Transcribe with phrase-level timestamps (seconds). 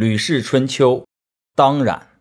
[0.00, 1.00] 吕氏春秋》
[1.56, 2.20] 当然。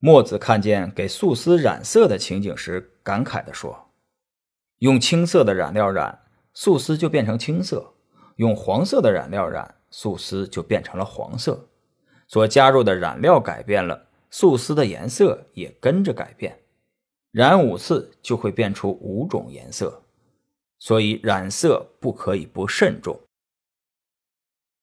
[0.00, 3.92] 墨子看见给素丝染色的情景时，感慨地说
[4.82, 7.94] ：“用青色的染料染素丝就变成青色，
[8.34, 11.68] 用黄色的染料染素丝就变成了黄色。
[12.26, 16.64] 所加入的染料改变了，素丝的颜色也跟着改变。
[17.30, 20.02] 染五次就会变出五种颜色，
[20.80, 23.20] 所以染色不可以不慎重。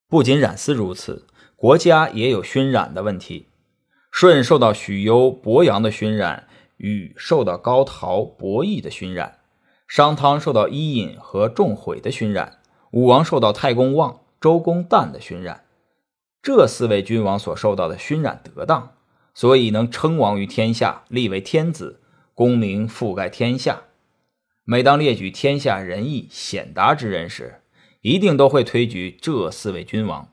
[0.07, 1.25] 不仅染丝如此，
[1.61, 3.45] 国家也有熏染的问题。”
[4.11, 6.47] 舜受到许攸、伯阳的熏染，
[6.77, 9.37] 禹受到高陶、伯益的熏染，
[9.87, 15.65] 商汤受到伊尹和仲悔的熏染，武王受到太公望、周公旦的熏染。
[16.41, 18.95] 这四位君王所受到的熏染得当，
[19.35, 22.01] 所以能称王于天下，立为天子，
[22.33, 23.83] 功名覆盖天下。
[24.63, 27.61] 每当列举天下仁义显达之人时，
[28.01, 30.27] 一定都会推举这四位君王。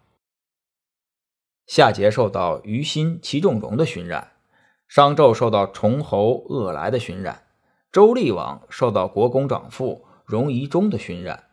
[1.69, 4.33] 夏桀受到于心、齐仲荣的熏染，
[4.89, 7.43] 商纣受到崇侯恶来的熏染，
[7.93, 11.45] 周厉王受到国公长父荣夷中的熏染，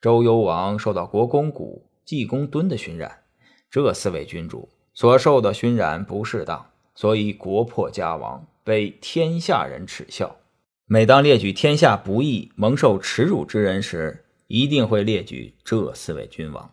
[0.00, 3.24] 周幽王受到国公谷季公敦的熏染。
[3.70, 10.36] 这四位君主所受的熏染不适当，所以国破家亡，被天下人耻笑。
[10.86, 16.70] 每当列举天下不义、蒙受耻辱之人时，一定会列举这四位君王。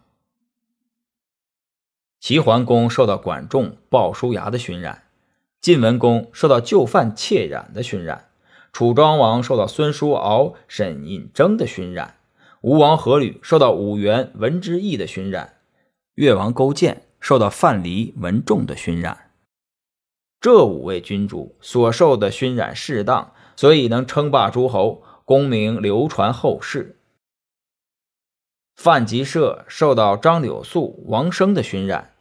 [2.26, 5.04] 齐桓公受到管仲、鲍叔牙的熏染，
[5.62, 8.30] 晋文公受到就范窃染的熏染，
[8.74, 12.16] 楚庄王受到孙叔敖、沈尹征的熏染，
[12.62, 15.58] 吴王阖闾受到武元、文之义的熏染，
[16.16, 19.30] 越王勾践受到范蠡、文仲的熏染。
[20.42, 26.98] 这五位君主所受的熏染适当，所以能称霸诸侯，功名流传后世。
[28.76, 32.14] 范吉射受到张柳素、王生的熏染。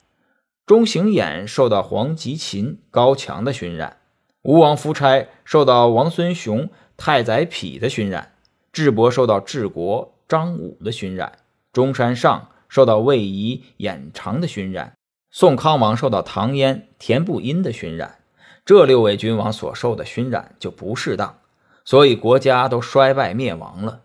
[0.67, 3.99] 钟行衍受到黄吉勤、高强的熏染，
[4.43, 8.33] 吴王夫差受到王孙雄、太宰匹的熏染，
[8.73, 11.41] 智伯受到治国张武的熏染，
[11.71, 14.95] 中山上受到魏仪、演长的熏染，
[15.31, 18.21] 宋康王受到唐嫣、田不因的熏染。
[18.65, 21.41] 这六位君王所受的熏染就不适当，
[21.85, 24.01] 所以国家都衰败灭亡了。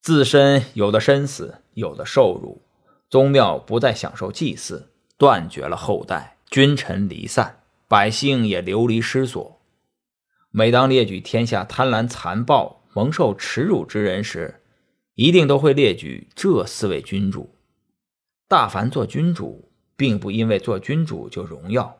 [0.00, 2.62] 自身有的身死，有的受辱，
[3.10, 4.88] 宗庙不再享受祭祀。
[5.24, 9.58] 断绝了后代，君臣离散，百姓也流离失所。
[10.50, 14.60] 每当列举天下贪婪残暴、蒙受耻辱之人时，
[15.14, 17.54] 一定都会列举这四位君主。
[18.46, 21.96] 大凡做君主，并不因为做君主就荣耀，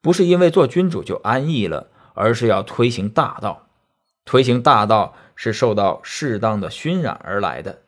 [0.00, 3.68] 不是因为做君主就安逸了，而是要推行大道。
[4.24, 7.82] 推行大道是受到适当的熏染而来的。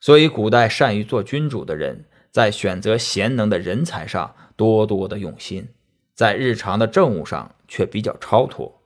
[0.00, 2.06] 所以，古代善于做君主的人。
[2.30, 5.68] 在选择贤能的人才上多多的用心，
[6.14, 8.82] 在日常的政务上却比较超脱，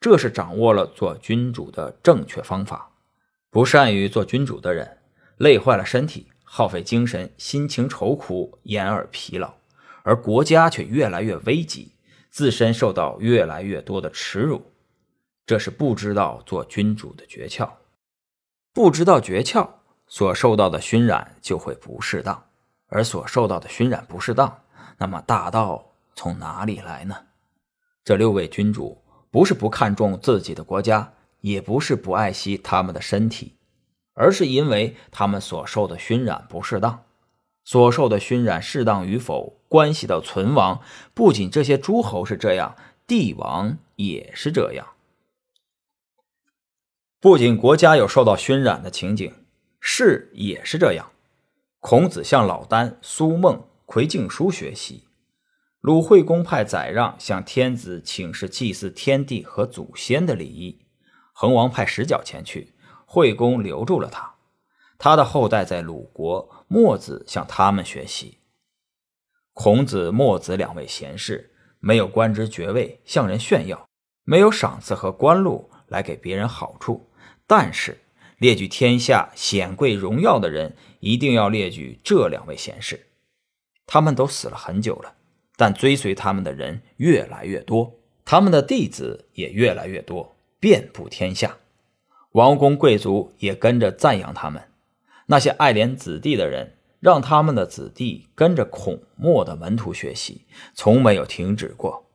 [0.00, 2.90] 这是掌握了做君主的正确方法。
[3.50, 4.98] 不善于做君主的人，
[5.38, 9.54] 累坏了身体，耗费精神，心情愁苦，眼耳疲劳，
[10.02, 11.92] 而国家却越来越危急，
[12.30, 14.72] 自身受到越来越多的耻辱。
[15.46, 17.70] 这是不知道做君主的诀窍，
[18.72, 19.68] 不知道诀窍，
[20.06, 22.46] 所受到的熏染就会不适当。
[22.94, 24.62] 而所受到的熏染不适当，
[24.98, 25.84] 那么大道
[26.14, 27.16] 从哪里来呢？
[28.04, 33.56] 这六位君主不是不看重自己的国家，也不是不爱惜他们的身体，
[34.14, 37.02] 而是因为他们所受的熏染不适当。
[37.64, 40.80] 所受的熏染适当与否，关系到存亡。
[41.14, 42.76] 不仅这些诸侯是这样，
[43.08, 44.86] 帝王也是这样。
[47.18, 49.34] 不仅国家有受到熏染的情景，
[49.80, 51.10] 士也是这样。
[51.86, 55.06] 孔子向老聃、苏孟、魁敬叔学习；
[55.82, 60.86] 鲁惠公派宰让向天子请示祭祀天地和祖先的礼仪；
[61.34, 62.74] 恒王派石角前去，
[63.04, 64.36] 惠公留住了他。
[64.96, 68.38] 他的后代在鲁国，墨子向他们学习。
[69.52, 73.86] 孔子、墨子两位贤士，没有官职爵位向人炫耀，
[74.24, 77.10] 没有赏赐和官禄来给别人好处，
[77.46, 78.00] 但是。
[78.44, 83.06] 列举天下显贵荣耀的人，一定要列举这两位贤士。
[83.86, 85.14] 他们都死了很久了，
[85.56, 91.56] 但追随他们的人越来越多，他们的弟子也越来越多，遍布天下。
[92.32, 94.62] 王公贵族也跟着赞扬他们。
[95.24, 100.42] 那些爱怜子弟的人，让他们的子弟跟着孔墨的门徒学习，
[100.74, 102.10] 从没有停止过。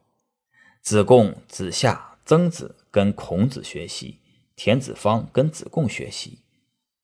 [0.83, 4.19] 子贡、子夏、曾子跟孔子学习。
[4.61, 6.39] 田子方跟子贡学习，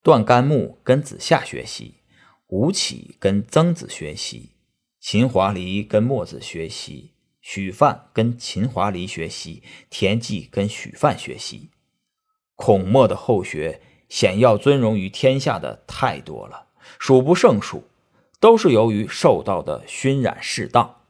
[0.04, 2.02] 段干木跟子夏学习，
[2.48, 4.57] 吴起跟曾子学习，
[5.00, 11.69] 秦华黎跟墨子学习，许范跟秦华黎学习，田忌跟许范学习。
[12.56, 16.68] 孔墨的后学显要尊荣于天下的太多了，
[17.00, 17.86] 数不胜数，
[18.42, 21.04] 都是由于受到的熏染适当。